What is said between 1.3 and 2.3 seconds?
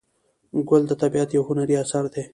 یو هنري اثر دی.